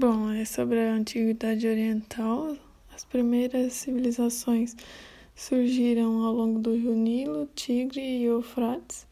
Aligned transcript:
Bom, 0.00 0.30
é 0.30 0.46
sobre 0.46 0.78
a 0.80 0.94
Antiguidade 0.94 1.68
Oriental. 1.68 2.56
As 2.94 3.04
primeiras 3.04 3.74
civilizações 3.74 4.74
surgiram 5.34 6.24
ao 6.24 6.32
longo 6.32 6.58
do 6.58 6.72
rio 6.72 6.94
Nilo, 6.94 7.46
Tigre 7.54 8.00
e 8.00 8.24
Eufrates. 8.24 9.06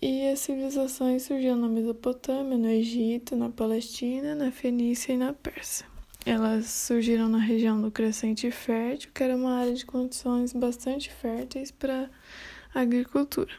E 0.00 0.28
as 0.28 0.38
civilizações 0.38 1.24
surgiram 1.24 1.56
na 1.56 1.66
Mesopotâmia, 1.66 2.56
no 2.56 2.68
Egito, 2.68 3.34
na 3.34 3.48
Palestina, 3.48 4.32
na 4.36 4.52
Fenícia 4.52 5.12
e 5.12 5.16
na 5.16 5.32
Pérsia. 5.32 5.84
Elas 6.24 6.66
surgiram 6.66 7.28
na 7.28 7.38
região 7.38 7.82
do 7.82 7.90
Crescente 7.90 8.48
Fértil, 8.52 9.10
que 9.12 9.24
era 9.24 9.34
uma 9.34 9.54
área 9.54 9.74
de 9.74 9.84
condições 9.84 10.52
bastante 10.52 11.10
férteis 11.10 11.72
para 11.72 12.08
a 12.72 12.80
agricultura. 12.80 13.52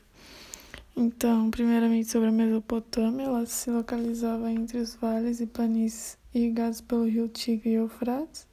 Então, 0.96 1.52
primeiramente 1.52 2.08
sobre 2.08 2.30
a 2.30 2.32
Mesopotâmia, 2.32 3.26
ela 3.26 3.46
se 3.46 3.70
localizava 3.70 4.50
entre 4.50 4.78
os 4.78 4.96
vales 4.96 5.42
e 5.42 5.46
planícies 5.46 6.21
irrigados 6.34 6.82
pelo 6.82 7.06
rio 7.06 7.28
Tigre 7.28 7.72
e 7.72 7.74
Eufrates. 7.74 8.48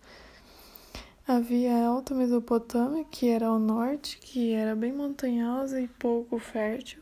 Havia 1.26 1.74
a 1.74 1.86
Alta 1.86 2.14
Mesopotâmia, 2.14 3.04
que 3.04 3.28
era 3.28 3.46
ao 3.46 3.58
norte, 3.58 4.18
que 4.18 4.52
era 4.52 4.74
bem 4.74 4.92
montanhosa 4.92 5.80
e 5.80 5.86
pouco 5.86 6.38
fértil. 6.38 7.00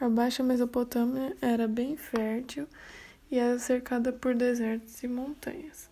A 0.00 0.08
Baixa 0.08 0.42
Mesopotâmia 0.42 1.34
era 1.40 1.66
bem 1.66 1.96
fértil 1.96 2.66
e 3.30 3.38
era 3.38 3.58
cercada 3.58 4.12
por 4.12 4.34
desertos 4.34 5.02
e 5.02 5.08
montanhas. 5.08 5.88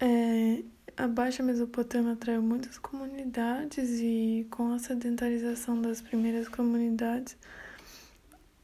É, 0.00 0.62
a 0.96 1.06
Baixa 1.06 1.42
Mesopotâmia 1.42 2.14
atraiu 2.14 2.42
muitas 2.42 2.78
comunidades 2.78 4.00
e 4.00 4.46
com 4.50 4.72
a 4.72 4.78
sedentarização 4.78 5.80
das 5.80 6.00
primeiras 6.00 6.48
comunidades, 6.48 7.36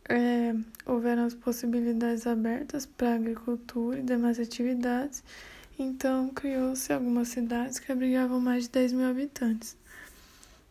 é, 0.08 0.54
houveram 0.86 1.24
as 1.24 1.34
possibilidades 1.34 2.26
abertas 2.26 2.86
para 2.86 3.14
agricultura 3.14 3.98
e 3.98 4.02
demais 4.02 4.40
atividades, 4.40 5.22
então 5.78 6.30
criou-se 6.30 6.92
algumas 6.92 7.28
cidades 7.28 7.78
que 7.78 7.92
abrigavam 7.92 8.40
mais 8.40 8.64
de 8.64 8.70
10 8.70 8.92
mil 8.94 9.06
habitantes. 9.06 9.76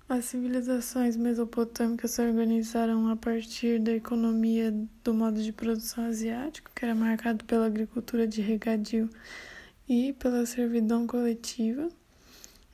As 0.09 0.25
civilizações 0.25 1.17
mesopotâmicas 1.17 2.11
se 2.11 2.21
organizaram 2.21 3.09
a 3.09 3.15
partir 3.17 3.77
da 3.77 3.91
economia 3.91 4.73
do 5.03 5.13
modo 5.13 5.41
de 5.41 5.52
produção 5.52 6.05
asiático, 6.05 6.71
que 6.73 6.85
era 6.85 6.95
marcado 6.95 7.43
pela 7.43 7.65
agricultura 7.65 8.25
de 8.25 8.41
regadio 8.41 9.09
e 9.88 10.13
pela 10.13 10.45
servidão 10.45 11.05
coletiva. 11.05 11.89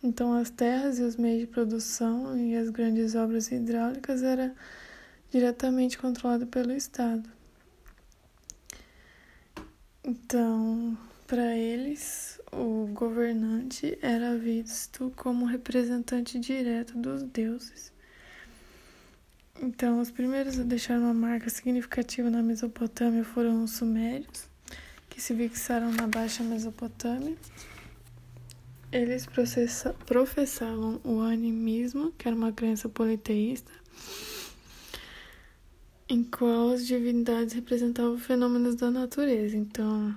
Então, 0.04 0.34
as 0.34 0.52
terras 0.52 1.00
e 1.00 1.02
os 1.02 1.16
meios 1.16 1.42
de 1.42 1.48
produção 1.48 2.38
e 2.38 2.56
as 2.56 2.70
grandes 2.70 3.16
obras 3.16 3.52
hidráulicas 3.52 4.22
eram 4.22 4.52
diretamente 5.34 5.98
controlado 5.98 6.46
pelo 6.46 6.72
Estado. 6.74 7.28
Então, 10.04 10.96
para 11.26 11.58
eles, 11.58 12.40
o 12.52 12.86
governante 12.94 13.98
era 14.00 14.38
visto 14.38 15.12
como 15.16 15.46
representante 15.46 16.40
direto 16.40 16.96
dos 16.96 17.24
deuses. 17.24 17.92
Então, 19.60 20.00
os 20.00 20.12
primeiros 20.12 20.60
a 20.60 20.64
deixar 20.64 21.00
uma 21.00 21.16
marca 21.16 21.50
significativa 21.50 22.30
na 22.30 22.44
Mesopotâmia 22.44 23.24
foram 23.24 23.64
os 23.64 23.72
Sumérios, 23.72 24.48
que 25.10 25.20
se 25.20 25.34
fixaram 25.36 25.92
na 25.94 26.06
Baixa 26.06 26.44
Mesopotâmia. 26.44 27.36
Eles 28.92 29.28
professavam 30.06 31.02
o 31.04 31.22
animismo, 31.22 32.12
que 32.12 32.28
era 32.28 32.38
uma 32.38 32.52
crença 32.52 32.88
politeísta, 32.88 33.72
em 36.14 36.24
qual 36.24 36.70
as 36.70 36.86
divindades 36.86 37.56
representavam 37.56 38.20
fenômenos 38.20 38.76
da 38.76 38.92
natureza. 38.92 39.58
Então, 39.58 40.16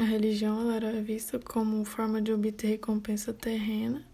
a 0.00 0.02
religião 0.02 0.68
era 0.72 1.00
vista 1.00 1.38
como 1.38 1.84
forma 1.84 2.20
de 2.20 2.32
obter 2.32 2.66
recompensa 2.66 3.32
terrena. 3.32 4.04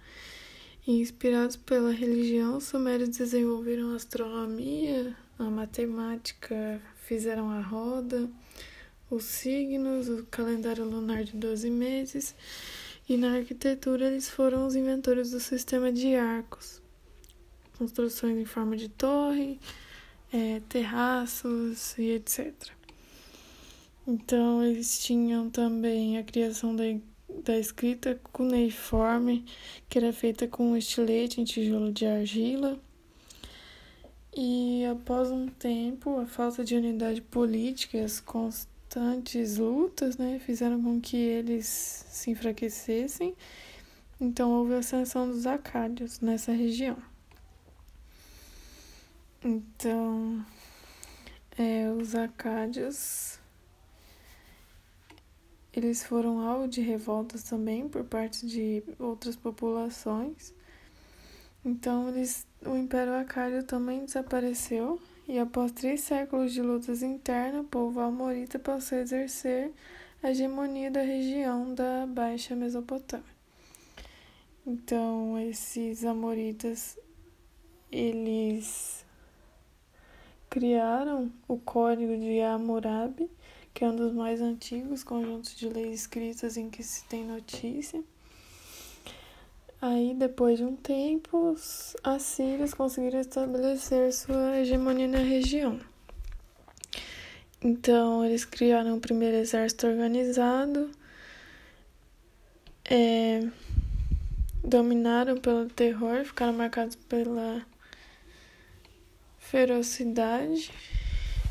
E, 0.87 1.01
inspirados 1.01 1.57
pela 1.57 1.91
religião, 1.93 2.59
os 2.59 2.65
sumérios 2.65 3.09
desenvolveram 3.09 3.93
a 3.93 3.97
astronomia, 3.97 5.17
a 5.39 5.45
matemática, 5.45 6.79
fizeram 7.07 7.49
a 7.51 7.63
roda, 7.63 8.29
os 9.11 9.25
signos, 9.25 10.11
o 10.11 10.27
calendário 10.27 10.85
lunar 10.85 11.25
de 11.25 11.39
12 11.39 11.71
meses. 11.71 12.35
E 13.09 13.17
na 13.17 13.35
arquitetura, 13.35 14.09
eles 14.09 14.29
foram 14.29 14.67
os 14.67 14.77
inventores 14.77 15.31
do 15.31 15.41
sistema 15.41 15.91
de 15.91 16.15
arcos, 16.15 16.83
construções 17.79 18.37
em 18.37 18.45
forma 18.45 18.77
de 18.77 18.91
torre, 18.91 19.59
é, 20.33 20.61
terraços 20.69 21.97
e 21.99 22.11
etc. 22.13 22.55
Então, 24.07 24.63
eles 24.63 25.03
tinham 25.03 25.51
também 25.51 26.19
a 26.19 26.25
criação 26.25 26.75
da, 26.75 26.85
da 27.45 27.59
escrita 27.59 28.19
cuneiforme, 28.33 29.45
que 29.89 29.99
era 29.99 30.13
feita 30.13 30.49
com 30.49 30.77
estilete 30.77 31.41
em 31.41 31.45
tijolo 31.45 31.93
de 31.93 32.07
argila. 32.07 32.79
E 34.35 34.85
após 34.87 35.31
um 35.31 35.49
tempo, 35.49 36.19
a 36.19 36.27
falta 36.27 36.65
de 36.65 36.75
unidade 36.75 37.21
política 37.21 37.99
e 37.99 38.01
as 38.01 38.21
constantes 38.21 39.59
lutas 39.59 40.17
né, 40.17 40.39
fizeram 40.39 40.83
com 40.83 41.01
que 41.01 41.17
eles 41.17 41.67
se 42.09 42.31
enfraquecessem. 42.31 43.35
Então, 44.21 44.51
houve 44.53 44.75
a 44.75 44.79
ascensão 44.79 45.29
dos 45.29 45.47
acádios 45.47 46.21
nessa 46.21 46.53
região. 46.53 46.97
Então, 49.51 50.45
é, 51.59 51.91
os 51.91 52.15
acádios 52.15 53.41
eles 55.73 56.05
foram 56.05 56.47
alvo 56.47 56.69
de 56.69 56.83
revoltas 56.83 57.45
também 57.45 57.89
por 57.89 58.05
parte 58.05 58.47
de 58.47 58.83
outras 58.99 59.37
populações. 59.37 60.53
Então, 61.65 62.11
eles, 62.11 62.47
o 62.61 62.77
Império 62.77 63.15
Acádio 63.15 63.63
também 63.63 64.05
desapareceu 64.05 65.01
e 65.27 65.39
após 65.39 65.73
três 65.73 66.03
séculos 66.03 66.53
de 66.53 66.61
lutas 66.61 67.03
internas, 67.03 67.63
o 67.63 67.69
povo 67.69 68.01
amorita 68.01 68.59
passou 68.59 68.99
a 68.99 69.01
exercer 69.01 69.73
a 70.23 70.31
hegemonia 70.31 70.91
da 70.91 71.01
região 71.01 71.75
da 71.75 72.07
Baixa 72.07 72.55
Mesopotâmia. 72.55 73.25
Então, 74.67 75.39
esses 75.39 76.05
amoritas, 76.05 76.99
eles 77.91 79.08
criaram 80.49 81.31
o 81.47 81.59
Código 81.59 82.17
de 82.17 82.41
Hammurabi, 82.41 83.31
que 83.75 83.85
é 83.85 83.89
um 83.89 83.97
dos 83.97 84.13
mais 84.13 84.41
antigos 84.41 85.05
conjuntos 85.05 85.55
de 85.55 85.69
leis 85.69 86.01
escritas 86.01 86.57
em 86.57 86.69
que 86.69 86.83
se 86.83 87.05
tem 87.05 87.25
notícia. 87.25 88.03
Aí, 89.81 90.13
depois 90.13 90.59
de 90.59 90.65
um 90.65 90.75
tempo, 90.75 91.51
os 91.51 91.97
assírios 92.03 92.75
conseguiram 92.75 93.21
estabelecer 93.21 94.13
sua 94.13 94.59
hegemonia 94.59 95.07
na 95.07 95.19
região. 95.19 95.79
Então, 97.63 98.25
eles 98.25 98.45
criaram 98.45 98.97
o 98.97 99.01
primeiro 99.01 99.37
exército 99.37 99.87
organizado, 99.87 100.91
é, 102.85 103.47
dominaram 104.65 105.37
pelo 105.37 105.67
terror, 105.67 106.25
ficaram 106.25 106.53
marcados 106.53 106.97
pela 106.97 107.65
ferocidade, 109.51 110.71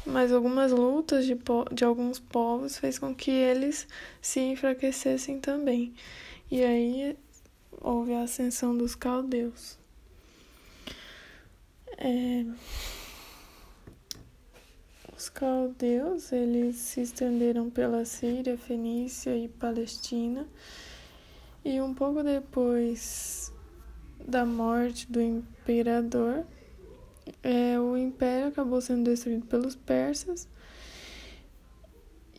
mas 0.06 0.32
algumas 0.32 0.72
lutas 0.72 1.26
de, 1.26 1.38
de 1.74 1.84
alguns 1.84 2.20
povos 2.20 2.78
fez 2.78 3.00
com 3.00 3.14
que 3.14 3.32
eles 3.32 3.88
se 4.22 4.40
enfraquecessem 4.40 5.40
também. 5.40 5.94
E 6.50 6.64
aí 6.64 7.18
houve 7.82 8.14
a 8.14 8.22
ascensão 8.22 8.78
dos 8.78 8.96
caldeus. 8.96 9.78
É... 11.98 12.46
Os 15.18 15.30
caldeus, 15.30 16.32
eles 16.32 16.76
se 16.76 17.02
estenderam 17.02 17.72
pela 17.72 18.06
Síria, 18.06 18.56
Fenícia 18.56 19.36
e 19.36 19.48
Palestina. 19.48 20.48
E 21.66 21.82
um 21.82 21.96
pouco 21.96 22.22
depois 22.22 23.52
da 24.24 24.46
morte 24.46 25.12
do 25.12 25.20
imperador, 25.20 26.46
é, 27.44 27.80
o 27.80 27.98
império 27.98 28.48
acabou 28.48 28.82
sendo 28.82 29.04
destruído 29.04 29.46
pelos 29.46 29.76
persas. 29.76 30.48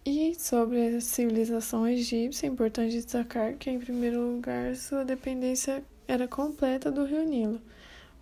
E 0.05 0.35
sobre 0.35 0.97
a 0.97 1.01
civilização 1.01 1.87
egípcia, 1.87 2.47
é 2.47 2.51
importante 2.51 2.93
destacar 2.93 3.55
que, 3.57 3.69
em 3.69 3.79
primeiro 3.79 4.21
lugar, 4.21 4.75
sua 4.75 5.05
dependência 5.05 5.85
era 6.07 6.27
completa 6.27 6.91
do 6.91 7.05
rio 7.05 7.25
Nilo, 7.25 7.61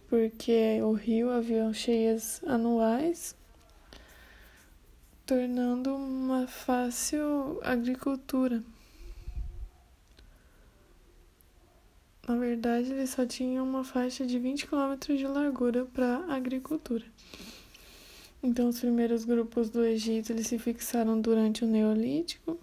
porque 0.09 0.81
o 0.83 0.93
rio 0.93 1.31
havia 1.31 1.73
cheias 1.73 2.43
anuais, 2.45 3.37
tornando 5.25 5.95
uma 5.95 6.49
fácil 6.49 7.61
agricultura. 7.63 8.65
Na 12.27 12.35
verdade, 12.35 12.91
ele 12.91 13.07
só 13.07 13.25
tinha 13.25 13.63
uma 13.63 13.85
faixa 13.85 14.27
de 14.27 14.37
20 14.37 14.67
km 14.67 14.97
de 15.17 15.27
largura 15.29 15.85
para 15.85 16.25
agricultura. 16.29 17.05
Então, 18.43 18.69
os 18.69 18.81
primeiros 18.81 19.25
grupos 19.25 19.71
do 19.71 19.85
Egito 19.85 20.33
eles 20.33 20.49
se 20.49 20.59
fixaram 20.59 21.21
durante 21.21 21.65
o 21.65 21.69
Neolítico, 21.69 22.59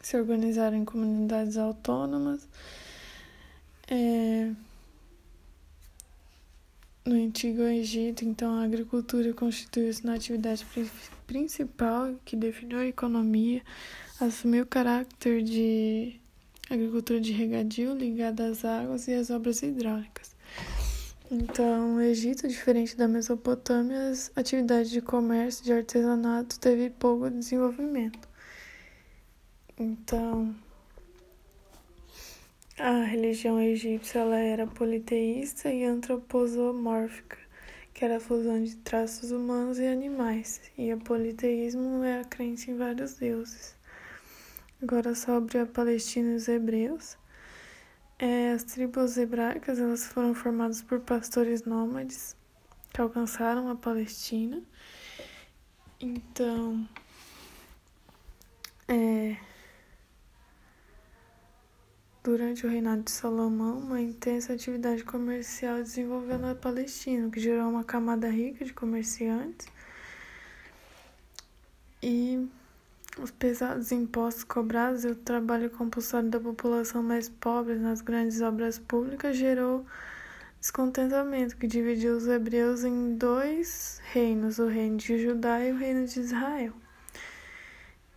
se 0.00 0.16
organizaram 0.16 0.76
em 0.76 0.84
comunidades 0.84 1.56
autônomas. 1.56 2.48
É... 3.88 4.52
No 7.04 7.16
Antigo 7.16 7.62
Egito, 7.62 8.24
então, 8.24 8.54
a 8.54 8.62
agricultura 8.62 9.34
constituiu-se 9.34 10.06
na 10.06 10.14
atividade 10.14 10.64
principal 11.26 12.14
que 12.24 12.36
definiu 12.36 12.78
a 12.78 12.86
economia, 12.86 13.60
assumiu 14.20 14.62
o 14.62 14.66
caráter 14.66 15.42
de 15.42 16.21
agricultura 16.74 17.20
de 17.20 17.32
regadio 17.32 17.94
ligada 17.94 18.46
às 18.46 18.64
águas 18.64 19.08
e 19.08 19.14
às 19.14 19.30
obras 19.30 19.62
hidráulicas. 19.62 20.34
Então, 21.30 21.96
o 21.96 22.00
Egito, 22.00 22.46
diferente 22.46 22.96
da 22.96 23.08
Mesopotâmia, 23.08 24.10
as 24.10 24.30
atividades 24.36 24.90
de 24.90 25.00
comércio 25.00 25.62
e 25.62 25.64
de 25.64 25.72
artesanato 25.72 26.60
teve 26.60 26.90
pouco 26.90 27.30
desenvolvimento. 27.30 28.28
Então, 29.78 30.54
a 32.78 33.04
religião 33.04 33.60
egípcia 33.60 34.20
ela 34.20 34.38
era 34.38 34.66
politeísta 34.66 35.72
e 35.72 35.84
antroposomórfica, 35.84 37.38
que 37.94 38.04
era 38.04 38.18
a 38.18 38.20
fusão 38.20 38.62
de 38.62 38.76
traços 38.76 39.30
humanos 39.30 39.78
e 39.78 39.86
animais, 39.86 40.60
e 40.76 40.92
o 40.92 40.98
politeísmo 40.98 42.02
é 42.04 42.20
a 42.20 42.24
crença 42.24 42.70
em 42.70 42.76
vários 42.76 43.14
deuses. 43.14 43.74
Agora 44.82 45.14
sobre 45.14 45.58
a 45.58 45.66
Palestina 45.66 46.32
e 46.32 46.34
os 46.34 46.48
hebreus. 46.48 47.16
É, 48.18 48.50
as 48.50 48.64
tribos 48.64 49.16
hebraicas 49.16 49.78
elas 49.78 50.04
foram 50.06 50.34
formadas 50.34 50.82
por 50.82 50.98
pastores 50.98 51.62
nômades 51.62 52.36
que 52.92 53.00
alcançaram 53.00 53.68
a 53.68 53.76
Palestina. 53.76 54.60
Então, 56.00 56.84
é, 58.88 59.36
durante 62.24 62.66
o 62.66 62.68
reinado 62.68 63.04
de 63.04 63.12
Salomão, 63.12 63.78
uma 63.78 64.00
intensa 64.00 64.52
atividade 64.52 65.04
comercial 65.04 65.76
desenvolveu 65.76 66.40
na 66.40 66.56
Palestina, 66.56 67.30
que 67.30 67.38
gerou 67.38 67.70
uma 67.70 67.84
camada 67.84 68.28
rica 68.28 68.64
de 68.64 68.72
comerciantes 68.72 69.68
e 72.02 72.48
os 73.18 73.30
pesados 73.30 73.92
impostos 73.92 74.44
cobrados 74.44 75.04
e 75.04 75.08
o 75.08 75.14
trabalho 75.14 75.68
compulsório 75.70 76.30
da 76.30 76.40
população 76.40 77.02
mais 77.02 77.28
pobre 77.28 77.74
nas 77.74 78.00
grandes 78.00 78.40
obras 78.40 78.78
públicas 78.78 79.36
gerou 79.36 79.84
descontentamento 80.60 81.56
que 81.56 81.66
dividiu 81.66 82.16
os 82.16 82.26
hebreus 82.26 82.84
em 82.84 83.16
dois 83.16 84.00
reinos, 84.12 84.58
o 84.58 84.66
reino 84.68 84.96
de 84.96 85.20
Judá 85.22 85.60
e 85.60 85.72
o 85.72 85.76
reino 85.76 86.06
de 86.06 86.20
Israel. 86.20 86.72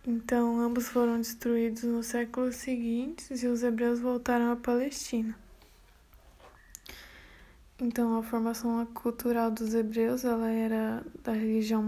Então, 0.06 0.60
ambos 0.60 0.86
foram 0.86 1.18
destruídos 1.18 1.82
nos 1.82 2.06
séculos 2.06 2.54
seguintes 2.54 3.42
e 3.42 3.48
os 3.48 3.64
hebreus 3.64 3.98
voltaram 3.98 4.52
à 4.52 4.56
Palestina. 4.56 5.36
Então, 7.78 8.16
a 8.16 8.22
formação 8.22 8.86
cultural 8.86 9.50
dos 9.50 9.74
hebreus 9.74 10.24
ela 10.24 10.48
era 10.48 11.04
da 11.22 11.32
religião 11.32 11.82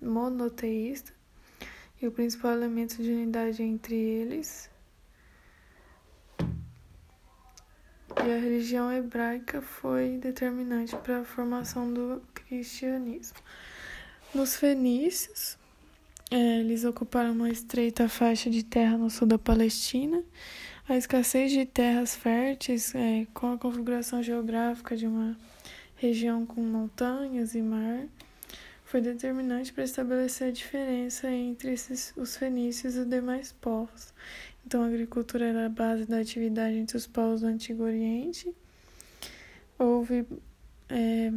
monoteísta, 0.00 1.12
e 2.00 2.06
o 2.06 2.12
principal 2.12 2.52
elemento 2.52 3.02
de 3.02 3.10
unidade 3.10 3.62
entre 3.62 3.94
eles. 3.94 4.70
E 8.24 8.32
a 8.32 8.38
religião 8.38 8.92
hebraica 8.92 9.60
foi 9.60 10.18
determinante 10.18 10.96
para 10.96 11.20
a 11.20 11.24
formação 11.24 11.92
do 11.92 12.22
cristianismo. 12.32 13.38
Nos 14.34 14.56
fenícios, 14.56 15.58
é, 16.30 16.60
eles 16.60 16.84
ocuparam 16.84 17.32
uma 17.32 17.50
estreita 17.50 18.08
faixa 18.08 18.50
de 18.50 18.62
terra 18.62 18.96
no 18.96 19.10
sul 19.10 19.26
da 19.26 19.38
Palestina. 19.38 20.22
A 20.88 20.96
escassez 20.96 21.52
de 21.52 21.64
terras 21.64 22.14
férteis, 22.14 22.94
é, 22.94 23.26
com 23.32 23.52
a 23.52 23.58
configuração 23.58 24.22
geográfica 24.22 24.96
de 24.96 25.06
uma 25.06 25.36
região 25.96 26.44
com 26.44 26.60
montanhas 26.60 27.54
e 27.54 27.62
mar, 27.62 28.06
foi 28.94 29.00
determinante 29.00 29.72
para 29.72 29.82
estabelecer 29.82 30.46
a 30.46 30.52
diferença 30.52 31.28
entre 31.28 31.72
esses, 31.72 32.14
os 32.16 32.36
fenícios 32.36 32.94
e 32.94 33.00
os 33.00 33.08
demais 33.08 33.50
povos. 33.50 34.14
Então, 34.64 34.84
a 34.84 34.86
agricultura 34.86 35.46
era 35.46 35.66
a 35.66 35.68
base 35.68 36.06
da 36.06 36.20
atividade 36.20 36.76
entre 36.76 36.96
os 36.96 37.04
povos 37.04 37.40
do 37.40 37.48
Antigo 37.48 37.82
Oriente. 37.82 38.54
Houve 39.76 40.24
é, 40.88 41.32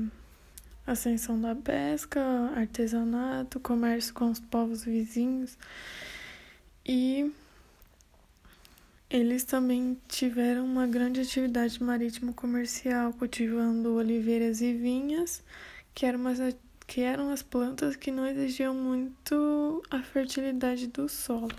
ascensão 0.85 1.41
da 1.41 1.55
pesca, 1.55 2.21
artesanato, 2.55 3.59
comércio 3.59 4.13
com 4.13 4.29
os 4.29 4.39
povos 4.39 4.83
vizinhos 4.83 5.57
e 6.85 7.33
eles 9.09 9.43
também 9.45 9.97
tiveram 10.07 10.63
uma 10.63 10.85
grande 10.85 11.21
atividade 11.21 11.81
marítima 11.81 12.33
comercial, 12.33 13.13
cultivando 13.13 13.95
oliveiras 13.95 14.61
e 14.61 14.73
vinhas, 14.73 15.43
que 15.95 16.05
era 16.05 16.15
uma 16.15 16.35
que 16.87 17.01
eram 17.01 17.29
as 17.29 17.43
plantas 17.43 17.97
que 17.97 18.09
não 18.09 18.25
exigiam 18.25 18.73
muito 18.73 19.83
a 19.91 20.01
fertilidade 20.01 20.87
do 20.87 21.09
solo. 21.09 21.51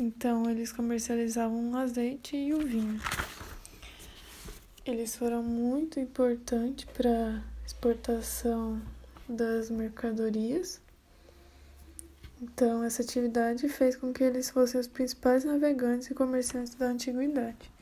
Então, 0.00 0.50
eles 0.50 0.72
comercializavam 0.72 1.70
o 1.70 1.76
azeite 1.76 2.34
e 2.34 2.54
o 2.54 2.66
vinho. 2.66 2.98
Eles 4.86 5.14
foram 5.14 5.42
muito 5.42 6.00
importantes 6.00 6.86
para 6.86 7.42
exportação 7.66 8.80
das 9.28 9.68
mercadorias. 9.68 10.80
Então, 12.40 12.82
essa 12.84 13.02
atividade 13.02 13.68
fez 13.68 13.96
com 13.96 14.12
que 14.12 14.24
eles 14.24 14.48
fossem 14.48 14.80
os 14.80 14.86
principais 14.86 15.44
navegantes 15.44 16.10
e 16.10 16.14
comerciantes 16.14 16.74
da 16.74 16.86
antiguidade. 16.86 17.75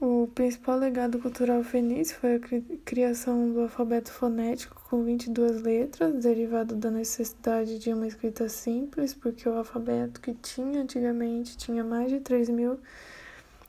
O 0.00 0.26
principal 0.34 0.78
legado 0.78 1.18
cultural 1.18 1.62
fenício 1.62 2.16
foi 2.16 2.36
a 2.36 2.40
criação 2.86 3.52
do 3.52 3.60
alfabeto 3.60 4.10
fonético 4.10 4.80
com 4.88 5.04
22 5.04 5.60
letras, 5.60 6.22
derivado 6.22 6.74
da 6.74 6.90
necessidade 6.90 7.78
de 7.78 7.92
uma 7.92 8.06
escrita 8.06 8.48
simples, 8.48 9.12
porque 9.12 9.46
o 9.46 9.52
alfabeto 9.52 10.18
que 10.22 10.32
tinha 10.32 10.80
antigamente 10.80 11.54
tinha 11.54 11.84
mais 11.84 12.10
de 12.10 12.18
3 12.18 12.48
mil 12.48 12.80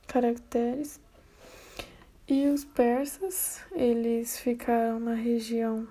caracteres. 0.08 1.02
E 2.26 2.48
os 2.48 2.64
persas, 2.64 3.60
eles 3.74 4.40
ficaram 4.40 5.02
na 5.02 5.16
região 5.16 5.86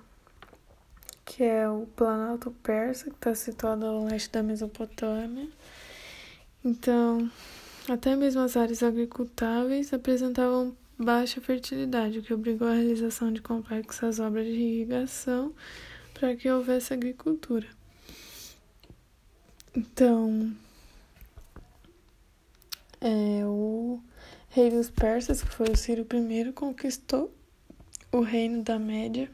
que 1.27 1.45
é 1.45 1.69
o 1.69 1.87
Planalto 1.95 2.51
Persa, 2.63 3.11
que 3.11 3.17
está 3.17 3.35
situado 3.35 3.85
ao 3.85 4.05
leste 4.05 4.31
da 4.31 4.43
Mesopotâmia. 4.43 5.49
Então, 6.65 7.31
até 7.93 8.15
mesmo 8.15 8.41
as 8.41 8.57
áreas 8.57 8.83
agricultáveis 8.83 9.93
apresentavam 9.93 10.77
baixa 10.97 11.41
fertilidade, 11.41 12.19
o 12.19 12.23
que 12.23 12.33
obrigou 12.33 12.69
à 12.69 12.75
realização 12.75 13.33
de 13.33 13.43
complexas 13.43 14.21
obras 14.21 14.47
de 14.47 14.53
irrigação 14.53 15.53
para 16.15 16.37
que 16.37 16.49
houvesse 16.51 16.93
agricultura. 16.93 17.67
Então, 19.75 20.53
é, 23.01 23.45
o 23.45 24.01
rei 24.51 24.71
dos 24.71 24.91
persas, 24.91 25.43
que 25.43 25.49
foi 25.49 25.71
o 25.71 25.77
Ciro 25.77 26.07
I, 26.13 26.53
conquistou 26.53 27.35
o 28.13 28.21
reino 28.21 28.63
da 28.63 28.79
Média 28.79 29.31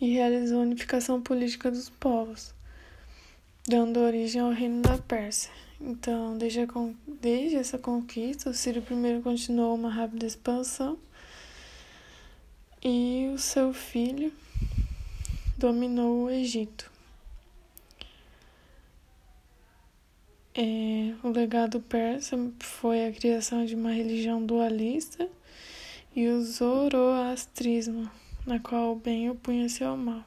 e 0.00 0.12
realizou 0.12 0.58
a 0.58 0.62
unificação 0.62 1.22
política 1.22 1.70
dos 1.70 1.88
povos, 1.88 2.54
dando 3.66 3.98
origem 3.98 4.40
ao 4.40 4.50
reino 4.50 4.82
da 4.82 4.96
Pérsia. 4.96 5.50
Então, 5.80 6.38
desde, 6.38 6.60
a, 6.60 6.66
desde 7.20 7.56
essa 7.56 7.78
conquista, 7.78 8.50
o 8.50 8.54
Ciro 8.54 8.80
I 8.80 9.22
continuou 9.22 9.74
uma 9.74 9.90
rápida 9.90 10.26
expansão 10.26 10.98
e 12.82 13.30
o 13.34 13.38
seu 13.38 13.72
filho 13.72 14.32
dominou 15.58 16.24
o 16.24 16.30
Egito. 16.30 16.90
É, 20.54 21.12
o 21.22 21.28
legado 21.28 21.80
persa 21.80 22.36
foi 22.60 23.06
a 23.06 23.12
criação 23.12 23.66
de 23.66 23.74
uma 23.74 23.90
religião 23.90 24.44
dualista 24.44 25.28
e 26.14 26.28
o 26.28 26.42
zoroastrismo, 26.42 28.10
na 28.46 28.58
qual 28.58 28.92
o 28.92 28.96
bem 28.96 29.28
opunha-se 29.28 29.84
ao 29.84 29.98
mal. 29.98 30.24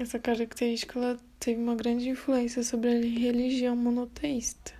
Essa 0.00 0.18
característica 0.18 1.18
teve 1.38 1.60
uma 1.60 1.74
grande 1.74 2.08
influência 2.08 2.62
sobre 2.62 2.88
a 2.88 2.94
religião 2.94 3.76
monoteísta. 3.76 4.79